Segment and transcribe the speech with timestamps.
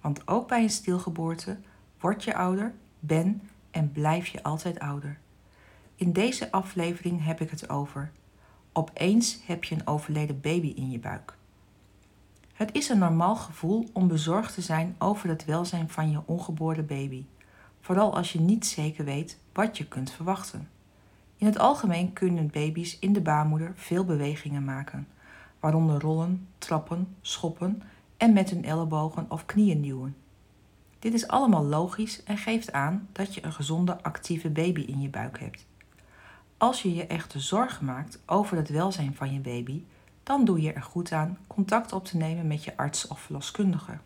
[0.00, 1.58] Want ook bij een stilgeboorte
[2.00, 5.18] word je ouder, ben en blijf je altijd ouder.
[5.94, 8.12] In deze aflevering heb ik het over.
[8.72, 11.38] Opeens heb je een overleden baby in je buik.
[12.54, 16.86] Het is een normaal gevoel om bezorgd te zijn over het welzijn van je ongeboren
[16.86, 17.24] baby,
[17.80, 20.68] vooral als je niet zeker weet wat je kunt verwachten.
[21.36, 25.08] In het algemeen kunnen baby's in de baarmoeder veel bewegingen maken,
[25.60, 27.82] waaronder rollen, trappen, schoppen
[28.20, 30.16] en met hun ellebogen of knieën duwen.
[30.98, 35.08] Dit is allemaal logisch en geeft aan dat je een gezonde, actieve baby in je
[35.08, 35.66] buik hebt.
[36.56, 39.84] Als je je echter zorgen maakt over het welzijn van je baby,
[40.22, 43.98] dan doe je er goed aan contact op te nemen met je arts of verloskundige.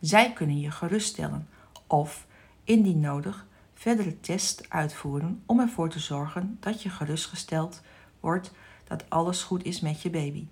[0.00, 1.48] Zij kunnen je geruststellen
[1.86, 2.26] of,
[2.64, 7.82] indien nodig, verdere tests uitvoeren om ervoor te zorgen dat je gerustgesteld
[8.20, 8.52] wordt
[8.84, 10.46] dat alles goed is met je baby.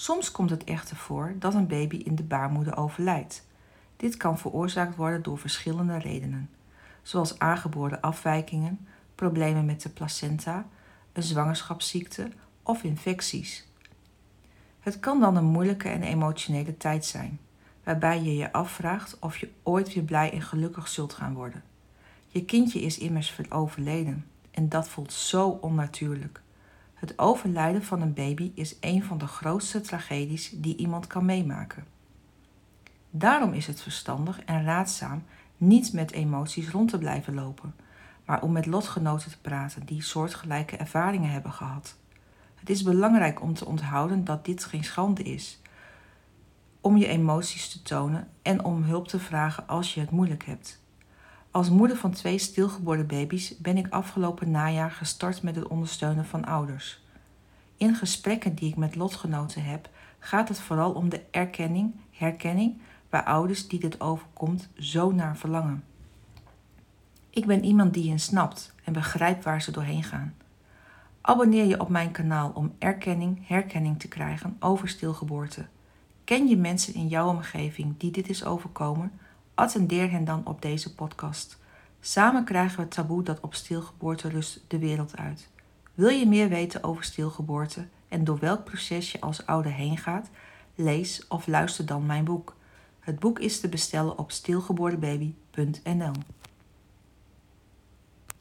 [0.00, 3.46] Soms komt het echter voor dat een baby in de baarmoeder overlijdt.
[3.96, 6.50] Dit kan veroorzaakt worden door verschillende redenen,
[7.02, 10.66] zoals aangeboren afwijkingen, problemen met de placenta,
[11.12, 12.30] een zwangerschapsziekte
[12.62, 13.68] of infecties.
[14.80, 17.40] Het kan dan een moeilijke en emotionele tijd zijn,
[17.84, 21.62] waarbij je je afvraagt of je ooit weer blij en gelukkig zult gaan worden.
[22.28, 26.40] Je kindje is immers overleden en dat voelt zo onnatuurlijk.
[27.00, 31.84] Het overlijden van een baby is een van de grootste tragedies die iemand kan meemaken.
[33.10, 35.24] Daarom is het verstandig en raadzaam
[35.56, 37.74] niet met emoties rond te blijven lopen,
[38.24, 41.96] maar om met lotgenoten te praten die soortgelijke ervaringen hebben gehad.
[42.54, 45.60] Het is belangrijk om te onthouden dat dit geen schande is,
[46.80, 50.79] om je emoties te tonen en om hulp te vragen als je het moeilijk hebt.
[51.50, 56.44] Als moeder van twee stilgeboren baby's ben ik afgelopen najaar gestart met het ondersteunen van
[56.44, 57.02] ouders.
[57.76, 63.24] In gesprekken die ik met lotgenoten heb, gaat het vooral om de erkenning, herkenning bij
[63.24, 65.84] ouders die dit overkomt zo naar verlangen.
[67.30, 70.34] Ik ben iemand die hen snapt en begrijpt waar ze doorheen gaan.
[71.20, 75.66] Abonneer je op mijn kanaal om erkenning, herkenning te krijgen over stilgeboorte.
[76.24, 79.12] Ken je mensen in jouw omgeving die dit is overkomen?
[79.60, 81.58] Attendeer hen dan op deze podcast.
[82.00, 85.48] Samen krijgen we het taboe dat op stilgeboorte rust de wereld uit.
[85.94, 90.30] Wil je meer weten over stilgeboorte en door welk proces je als ouder heen gaat?
[90.74, 92.56] Lees of luister dan mijn boek.
[93.00, 96.12] Het boek is te bestellen op stilgeboordebaby.nl.